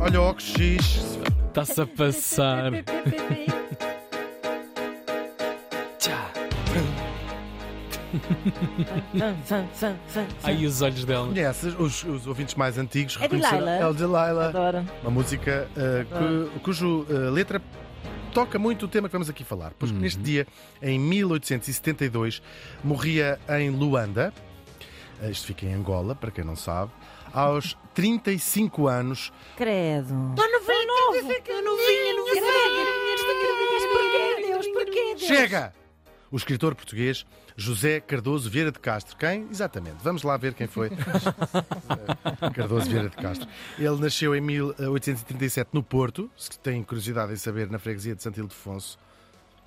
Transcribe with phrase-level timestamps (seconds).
[0.00, 1.18] Olha o óculos X.
[1.48, 2.70] Está-se a passar.
[10.42, 11.26] Aí os olhos dela.
[11.28, 13.16] Conheces os, os ouvintes mais antigos?
[13.16, 13.76] É reconhecerão- Delilah.
[13.78, 14.48] É o Delilah.
[14.48, 14.84] Adoro.
[15.02, 17.60] Uma música uh, cu- cujo uh, letra
[18.32, 19.72] toca muito o tema que vamos aqui falar.
[19.78, 20.46] Pois que neste dia,
[20.82, 22.42] em 1872,
[22.84, 24.32] morria em Luanda,
[25.22, 26.92] isto fica em Angola, para quem não sabe,
[27.32, 29.32] aos 35 anos.
[29.56, 30.14] Credo.
[30.30, 32.24] Estou novinho, estou novinho,
[33.92, 34.66] Porquê, Deus?
[34.68, 35.20] Porquê, Deus?
[35.20, 35.72] Chega!
[36.30, 37.24] O escritor português
[37.56, 39.16] José Cardoso Vieira de Castro.
[39.16, 39.48] Quem?
[39.50, 39.96] Exatamente.
[40.02, 40.90] Vamos lá ver quem foi.
[42.54, 43.48] Cardoso Vieira de Castro.
[43.78, 46.30] Ele nasceu em 1837 no Porto.
[46.36, 48.98] Se tem curiosidade em saber, na freguesia de Santo Ildefonso.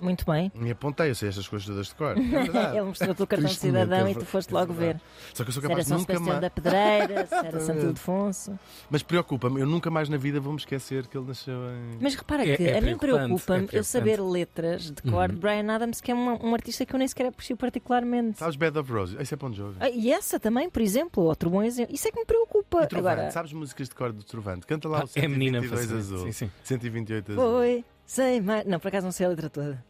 [0.00, 0.50] Muito bem.
[0.54, 2.14] Me apontei, eu sei estas coisas todas de cor.
[2.60, 2.70] É.
[2.76, 5.00] Ele mostrou-te o cartão de cidadão é e tu foste é logo ver.
[5.34, 6.40] Só que eu sou Se era capaz de São nunca mais.
[6.40, 8.58] da Pedreira, se era Santo Ildefonso.
[8.90, 11.98] Mas preocupa-me, eu nunca mais na vida vou me esquecer que ele nasceu em.
[12.00, 15.36] Mas repara É- que é a mim preocupa-me é eu saber letras de cor de
[15.36, 18.38] Brian Adams, que é um, um artista que eu nem sequer aprecio particularmente.
[18.38, 19.20] Sabes Bed of Roses?
[19.20, 19.74] Isso é bom jogo.
[19.80, 21.94] Ah, e essa também, por exemplo, outro bom exemplo.
[21.94, 22.86] Isso é que me preocupa.
[22.86, 24.66] Trovante, Agora, sabes músicas de cor do Trovante?
[24.66, 26.24] Canta lá Ah, o é a menina 122 azul.
[26.26, 26.50] Sim, sim.
[26.64, 27.42] 128 azul.
[27.44, 28.66] foi, sem mais.
[28.66, 29.84] Não, por acaso não sei a letra toda.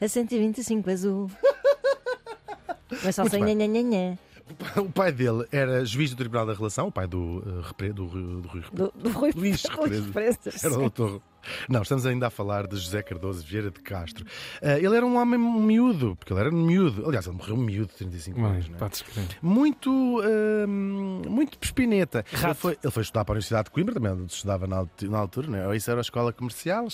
[0.00, 1.30] A 125 azul.
[3.04, 3.54] Mas só Muito sei bem.
[3.54, 4.18] nhanhanhanhã.
[4.76, 8.06] O pai dele era juiz do Tribunal da Relação, o pai do, uh, Repre- do,
[8.06, 8.62] do Rui.
[8.72, 9.62] Do, do Rui Luís.
[10.12, 10.64] Freitas.
[10.64, 11.20] Era o doutor.
[11.68, 14.24] Não, estamos ainda a falar de José Cardoso Vieira de Castro.
[14.62, 17.06] Uh, ele era um homem miúdo, porque ele era miúdo.
[17.06, 18.68] Aliás, ele morreu miúdo, 35 Bem, anos.
[18.68, 18.78] Não é?
[19.40, 22.24] Muito, hum, muito pespineta.
[22.32, 25.18] Ele foi, ele foi estudar para a Universidade de Coimbra, também onde estudava na, na
[25.18, 25.66] altura, não é?
[25.68, 26.86] Ou isso era a escola comercial,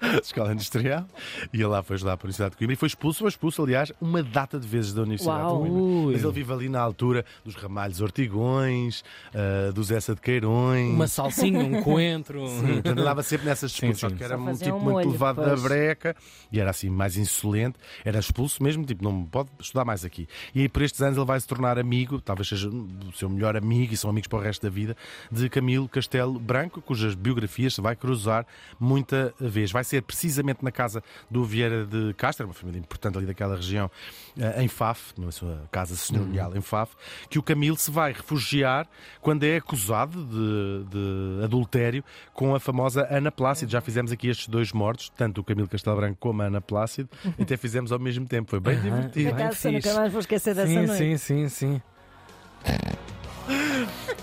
[0.22, 1.06] escola, industrial.
[1.52, 3.62] E ele lá foi estudar para a Universidade de Coimbra e foi expulso, foi expulso,
[3.62, 5.62] aliás, uma data de vezes da Universidade Uau.
[5.62, 6.12] de Coimbra.
[6.12, 9.02] Mas ele vive ali na altura dos Ramalhos Ortigões,
[9.34, 10.90] uh, dos Essa de Queirões.
[10.94, 12.46] Uma salsinha, um coentro.
[12.48, 14.16] Sim, portanto, andava sempre nessas disputas, Sim, só sim.
[14.16, 15.62] que era Só um tipo um muito molho levado depois.
[15.62, 16.16] da breca
[16.52, 20.28] e era assim mais insolente, era expulso mesmo, tipo, não pode estudar mais aqui.
[20.54, 23.56] E aí por estes anos ele vai se tornar amigo, talvez seja o seu melhor
[23.56, 24.96] amigo e são amigos para o resto da vida,
[25.30, 28.46] de Camilo Castelo Branco, cujas biografias se vai cruzar
[28.78, 29.70] muita vez.
[29.72, 33.90] Vai ser precisamente na casa do Vieira de Castro, uma família importante ali daquela região,
[34.38, 36.94] eh, em Faf, na sua casa senhorial em Faf,
[37.28, 38.86] que o Camilo se vai refugiar
[39.20, 42.02] quando é acusado de, de adultério
[42.32, 43.70] com a famosa Ana Plácido.
[43.70, 47.08] Já fizemos aqui estes dois mortos, tanto o Camilo Castelo Branco como a Ana Plácido,
[47.38, 48.50] e até fizemos ao mesmo tempo.
[48.50, 48.74] Foi bem.
[48.76, 49.30] Por divertido.
[49.30, 50.96] Acaso, nunca mais vou esquecer dessa Sim, noite.
[50.96, 51.82] sim, sim, sim.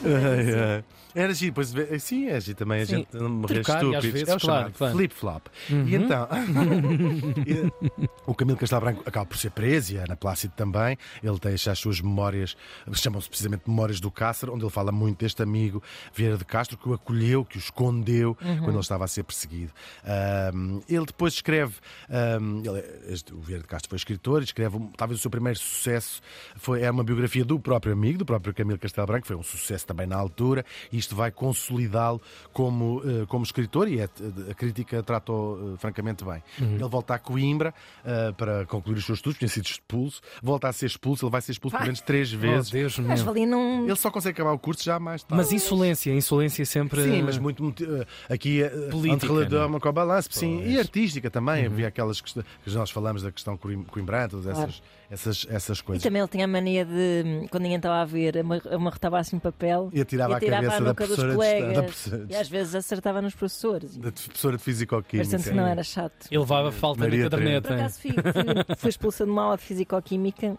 [0.04, 0.84] Ai.
[1.14, 4.32] Era giro, pois sim, é giro também a Sim, gente não morrer estúpido.
[4.32, 5.48] é o claro, flip-flop.
[5.70, 5.86] Uhum.
[5.86, 6.26] E então,
[8.26, 10.98] o Camilo Castelo Branco acaba por ser preso e a Ana Plácido também.
[11.22, 12.56] Ele deixa as suas memórias,
[12.94, 16.88] chamam-se precisamente Memórias do Cácer, onde ele fala muito deste amigo Vieira de Castro que
[16.88, 19.72] o acolheu, que o escondeu quando ele estava a ser perseguido.
[20.06, 21.76] Ahm, ele depois escreve,
[22.10, 25.30] ahm, ele é- este- o Vieira de Castro foi escritor escreve um- talvez o seu
[25.32, 26.22] primeiro sucesso
[26.56, 29.86] foi, é uma biografia do próprio amigo, do próprio Camilo Castelo Branco, foi um sucesso
[29.92, 32.22] também na altura, e isto vai consolidá-lo
[32.54, 34.10] como, eh, como escritor e é-
[34.50, 36.42] a crítica trata-o eh, francamente bem.
[36.60, 37.74] Ele volta a Coimbra
[38.06, 41.42] eh, para concluir os seus estudos, tinha sido expulso, volta a ser expulso, ele vai
[41.42, 42.70] ser expulso pelo menos três Oh, vezes.
[42.72, 43.10] Deus meu.
[43.10, 43.86] Mas valia não.
[43.86, 45.36] Ele só consegue acabar o curso já mais tarde.
[45.44, 47.04] Mas insolência, insolência sempre.
[47.04, 49.80] Sim, mas muito, muito, eh, aqui eh, Política, antirrelator não é?
[49.80, 51.66] com o balanço, sim, e artística também.
[51.66, 55.84] Havia aquelas questões que nós falamos da questão coim- coimbrante, todas essas, essas, essas E
[55.84, 56.04] coisas.
[56.04, 59.90] também ele tinha a mania de, quando ninguém estava a ver, ama- amarrotava assim papel
[59.94, 61.74] E atirava e à atirava cabeça à da dos professora de colegas.
[61.76, 63.98] da professora de E às vezes acertava nos professores.
[63.98, 65.30] Da professora de Físico-Química.
[65.30, 66.28] Parecendo que não era chato.
[66.32, 67.76] Ele levava falta Maria na Por caderneta.
[67.76, 70.58] acaso fui, fui, fui expulsa de uma aula de Fisicoquímica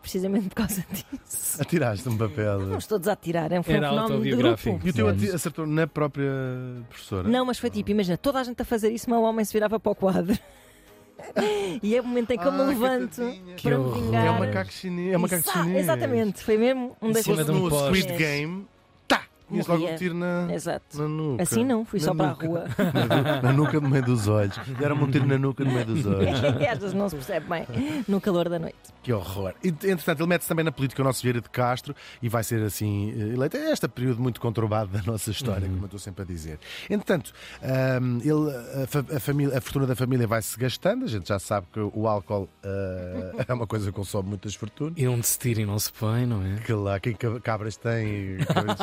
[0.00, 1.60] precisamente por causa disso.
[1.60, 2.60] Atiraste um papel.
[2.60, 4.80] Não estou a atirar, é um, um Era fenómeno de grupo.
[4.84, 6.30] E o teu acertou na própria
[6.88, 7.28] professora?
[7.28, 9.52] Não, mas foi tipo, imagina, toda a gente a fazer isso, mas o homem se
[9.52, 10.38] virava para o quadro.
[11.82, 13.16] E é o momento em que eu me levanto
[13.62, 14.26] para me vingar.
[14.26, 15.12] É um macaco chinês.
[15.14, 15.78] É um macaco E sa- chinês.
[15.84, 18.00] Exatamente, foi mesmo um Em daqueles cima Se de um no poste.
[18.02, 18.66] Squid Game!
[19.48, 20.98] Tinhas logo um tiro na, Exato.
[20.98, 21.42] na nuca.
[21.42, 22.46] Assim não, fui Na só para a nuca.
[22.46, 22.64] rua.
[23.42, 24.58] Na nuca no meio dos olhos.
[24.78, 26.38] Deram-me um tiro na nuca no meio dos olhos.
[26.44, 27.66] Às vezes não se percebe bem
[28.06, 28.76] no calor da noite.
[29.02, 29.54] Que horror.
[29.64, 33.10] Entretanto, ele mete-se também na política o nosso Vieira de Castro e vai ser assim
[33.16, 33.56] eh, eleito.
[33.56, 36.58] É este período muito conturbado da nossa história, como eu estou sempre a dizer.
[36.90, 38.54] Entretanto, ahm, ele,
[39.12, 41.04] a, a família, a fortuna da família vai se gastando.
[41.04, 44.94] A gente já sabe que o álcool ah, é uma coisa que consome muitas fortunas.
[44.96, 46.56] E onde se tira e não se põe, não é?
[46.60, 48.78] Que lá, quem ca- cabras tem, cabras-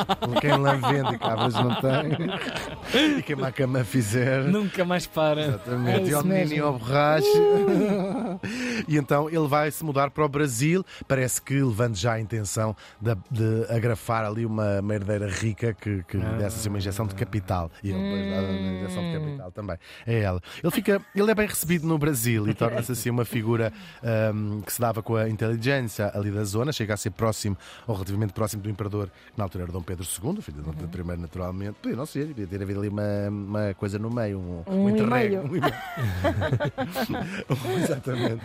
[0.56, 3.18] quem tem lavenda e cabras não tem.
[3.18, 4.44] E quem a cama fizer.
[4.44, 5.46] Nunca mais para.
[5.46, 6.08] Exatamente.
[6.08, 6.64] É e ao menino mesmo.
[6.64, 7.26] ao borracho.
[8.88, 10.84] e então ele vai se mudar para o Brasil.
[11.06, 16.16] Parece que levando já a intenção de, de agrafar ali uma, herdeira rica que, que
[16.16, 17.70] lhe desse assim, uma injeção de capital.
[17.82, 19.76] E ele depois dá uma injeção de capital também.
[20.06, 20.40] É ela.
[20.62, 24.72] Ele, fica, ele é bem recebido no Brasil e torna-se assim uma figura ahm, que
[24.72, 26.72] se dava com a inteligência ali da zona.
[26.72, 27.56] Chega a ser próximo,
[27.86, 31.12] ou relativamente próximo do imperador, que na altura era Dom Pedro II, de Dom Pedro
[31.12, 31.74] I, naturalmente.
[31.82, 35.56] Podia não ser, podia ter havido ali uma, uma coisa no meio, um, Um interregno.
[35.56, 35.62] e-mail.
[37.50, 37.78] Um.
[37.82, 38.40] Exatamente.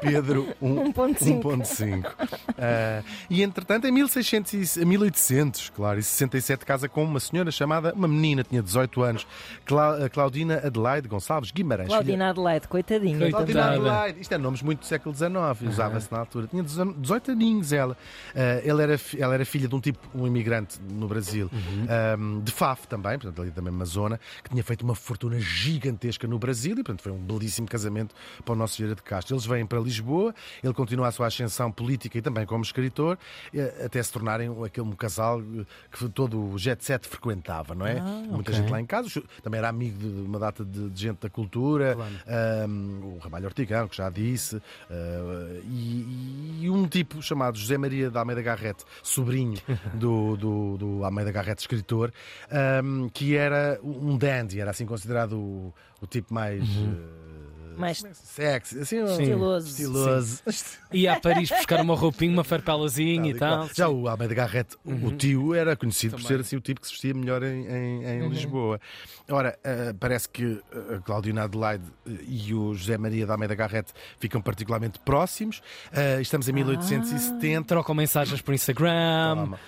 [0.00, 1.42] Pedro um, 1.5.
[1.42, 2.12] 1.5.
[2.58, 7.92] Ah, e entretanto, em 1600, e- 1800, claro, e 67, casa com uma senhora chamada,
[7.94, 9.26] uma menina, tinha 18 anos,
[9.64, 11.86] Cla- Claudina Adelaide Gonçalves Guimarães.
[11.88, 13.18] filha- Claudina Adelaide, coitadinha.
[13.18, 13.52] Coitada.
[13.52, 13.70] Claudina.
[13.92, 14.20] Adelaide.
[14.20, 15.32] Isto é nomes muito do século XIX,
[15.68, 16.46] usava-se na altura.
[16.46, 17.96] Tinha 18 aninhos ela.
[18.34, 21.41] Ah, ela, era, ela era filha de um tipo, um imigrante no Brasil,
[21.88, 26.26] ah, de Faf também, portanto, ali da mesma zona, que tinha feito uma fortuna gigantesca
[26.26, 29.34] no Brasil e, portanto, foi um belíssimo casamento para o nosso Vieira de Castro.
[29.34, 33.18] Eles vêm para Lisboa, ele continua a sua ascensão política e também como escritor,
[33.54, 37.86] eh, até se tornarem aquele um casal eh, que todo o jet set frequentava, não
[37.86, 38.00] é?
[38.00, 38.54] Muita ok.
[38.54, 41.96] gente lá em casa, também era amigo de uma data de, de gente da cultura,
[42.68, 44.62] um, o Ramalho Ortigão, que já disse, uh,
[45.64, 49.58] e, e um tipo chamado José Maria da Almeida Garrett, sobrinho
[49.94, 52.12] do, do, do Almeida Garrett, escritor,
[52.82, 56.62] um, que era um dandy, era assim considerado o, o tipo mais.
[56.62, 57.31] uh,
[57.76, 59.22] Mais sexy, assim, Sim.
[59.22, 59.68] estiloso.
[59.68, 60.42] estiloso.
[60.92, 63.68] Ia a Paris buscar uma roupinha, uma farpelazinha e tal.
[63.74, 66.36] Já o Almeida Garrett, o tio, era conhecido por Também.
[66.38, 68.80] ser assim, o tipo que se vestia melhor em, em- em Lisboa.
[69.30, 73.54] Ora, eh, parece que eh, a Claudina Adelaide eh, e o José Maria da Almeida
[73.54, 75.62] Garrett ficam particularmente próximos.
[75.92, 77.66] Eh, estamos em 1870.
[77.66, 79.36] Trocam mensagens por Instagram.
[79.36, 79.60] Toma.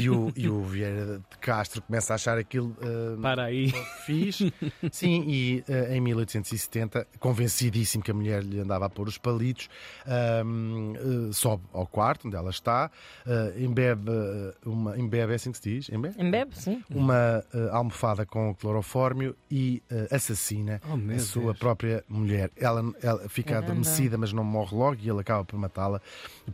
[0.00, 3.72] E o, e o Vieira de Castro começa a achar aquilo eh, Para aí.
[4.06, 4.52] fixe.
[4.90, 7.06] Sim, e eh, em 1870,
[7.42, 9.68] convencidíssimo que a mulher lhe andava a pôr os palitos,
[10.06, 12.90] ahm, eh, sobe ao quarto onde ela está,
[13.26, 15.88] eh, embebe, eh, uma, embebe, é assim que se diz?
[15.88, 16.14] Embebe?
[16.22, 16.82] Embebe, sim.
[16.90, 21.58] Uma eh, almofada com clorofórmio e assassina Oh, a sua Deus.
[21.58, 22.50] própria mulher.
[22.56, 23.66] Ela, ela fica Caramba.
[23.72, 26.00] adormecida, mas não morre logo e ele acaba por matá-la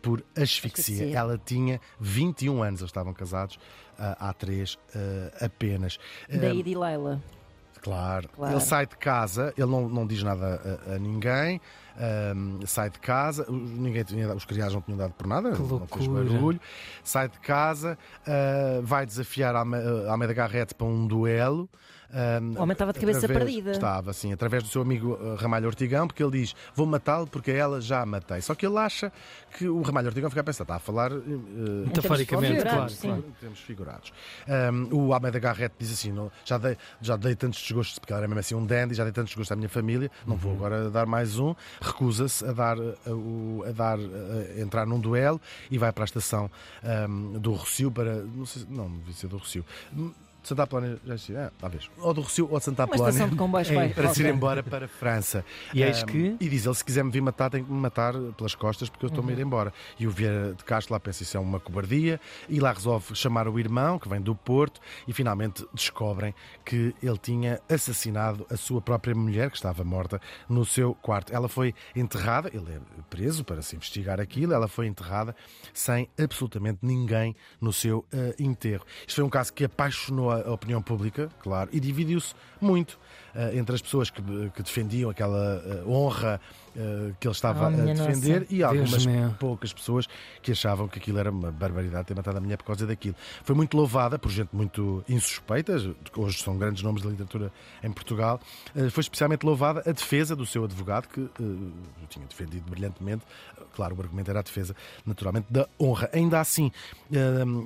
[0.03, 0.95] por asfixia.
[1.05, 1.17] Asfixia.
[1.19, 3.59] Ela tinha 21 anos, eles estavam casados
[3.99, 4.79] há três
[5.41, 5.99] apenas.
[6.29, 7.21] Daí de Laila.
[7.83, 8.29] Claro.
[8.35, 8.53] Claro.
[8.55, 11.61] Ele sai de casa, ele não, não diz nada a, a ninguém,
[11.99, 15.63] ahm, sai de casa, os- ninguém tinha, os criados não tinham dado por nada, Que
[15.63, 16.61] não fez barulho,
[17.05, 19.61] sai de casa, ah, vai desafiar a
[20.11, 21.69] Almeida Garrett para um duelo.
[22.13, 23.71] Ahm, O homem estava de cabeça através- perdida.
[23.73, 27.51] Estava, sim, através do seu amigo ah, Ramalho Ortigão, porque ele diz: Vou matá-lo porque
[27.51, 28.41] a ela já a matei.
[28.41, 29.13] Só que ele acha
[29.57, 31.13] que o Ramalho Ortigão fica a pensar, está a falar.
[31.13, 31.19] eh,
[31.87, 33.35] Metaforicamente, figurados, claro, claro.
[33.41, 34.13] Temos figurados.
[34.93, 38.19] Um, o Almeida Garrett diz assim: não, já, dei, já dei tantos desgostos, porque ele
[38.19, 40.91] era mesmo assim um dandy, já dei tantos desgostos à minha família, não vou agora
[40.91, 41.55] dar mais um.
[41.81, 45.41] Recusa-se a dar, uh, o- a, dar a entrar num duelo
[45.71, 46.51] e vai para a estação
[47.09, 48.17] um, do Rocio para.
[48.23, 49.65] Não, sei, se- não, devia ser do Rocio.
[50.39, 51.91] Hum, Santa Apolónia, já é, talvez.
[51.99, 53.11] Ou do Rocio ou de Santa Uma Apolónia.
[53.11, 55.45] estação de comboios É, vai- Para se ir embora para a França.
[55.75, 57.79] E eis Um, que- E diz ele: se quiser me vir matar, tem que me
[57.81, 59.41] matar pelas costas porque eu estou-me a Uhum.
[59.41, 59.73] ir embora.
[59.99, 62.21] E o Vieira de Castro lá pensa: isso é uma cobardia.
[62.49, 67.19] E lá resolve chamar o irmão, que vem do Porto, e finalmente descobrem que ele
[67.19, 71.33] tinha assassinado a sua própria mulher, que estava morta, no seu quarto.
[71.35, 75.35] Ela foi enterrada, ele é preso para se investigar aquilo, ela foi enterrada
[75.75, 78.85] sem absolutamente ninguém no seu eh, enterro.
[79.07, 82.99] Isto foi um caso que apaixonou a opinião pública, claro, e dividiu-se muito
[83.35, 84.23] eh, entre as pessoas que,
[84.55, 86.41] que defendiam aquela eh, honra
[86.79, 88.55] eh, que ele estava Oh, a defender nossa.
[88.55, 89.07] e algumas
[89.39, 90.07] poucas pessoas
[90.41, 93.17] que achavam que aquilo era uma barbaridade ter matado a mulher por causa daquilo.
[93.43, 95.75] Foi muito louvada por gente muito insuspeita,
[96.17, 98.41] hoje são grandes nomes da literatura em Portugal.
[98.77, 103.25] Eh, Foi especialmente louvada a defesa do seu advogado, que eh, o tinha defendido brilhantemente.
[103.75, 104.75] Claro, o argumento era a defesa,
[105.07, 106.09] naturalmente, da honra.
[106.13, 106.71] Ainda assim,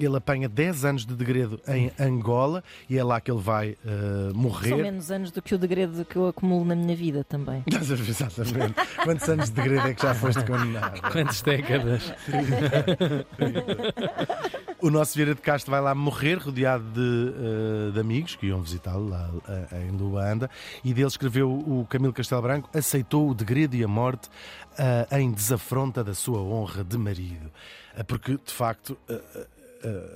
[0.00, 4.30] ele apanha 10 anos de degredo em Angola e é lá que ele vai eh,
[4.30, 4.76] São morrer.
[4.76, 7.62] menos anos do que o degredo que eu acumulo na minha vida também.
[7.70, 8.74] Exatamente.
[9.04, 11.00] Quantos anos de degredo é que já foste condenado?
[11.00, 12.12] Quantas décadas?
[14.82, 17.34] O nosso Vieira de Castro vai lá morrer, rodeado de,
[17.88, 20.50] eh, de amigos que iam visitá-lo lá eh, em Luanda,
[20.82, 24.28] e dele escreveu o Camilo Castelo Branco, aceitou o degredo e a morte
[24.76, 27.48] eh, em desafronta da sua honra de marido.
[28.08, 28.98] Porque, de facto,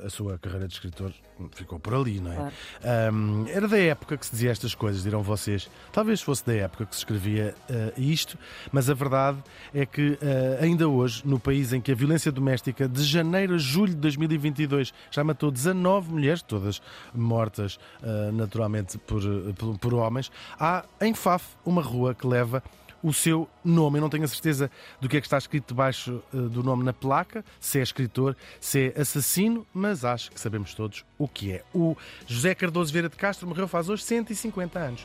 [0.04, 1.12] a, sua carreira de escritor
[1.52, 2.36] ficou por ali, não é?
[2.36, 3.14] Claro.
[3.14, 5.68] Um, era da época que se dizia estas coisas, dirão vocês.
[5.92, 8.38] Talvez fosse da época que se escrevia uh, isto,
[8.72, 9.38] mas a verdade
[9.74, 10.18] é que uh,
[10.62, 14.94] ainda hoje, no país em que a violência doméstica, de janeiro a julho de 2022,
[15.10, 16.80] já matou 19 mulheres, todas
[17.14, 19.22] mortas uh, naturalmente por,
[19.54, 22.62] por, por homens, há em Faf uma rua que leva
[23.02, 23.98] o seu nome.
[23.98, 26.84] Eu não tenho a certeza do que é que está escrito debaixo uh, do nome
[26.84, 31.52] na placa, se é escritor, se é assassino, mas acho que sabemos todos o que
[31.52, 31.64] é.
[31.74, 35.04] O José Cardoso Vieira de Castro morreu faz hoje 150 anos.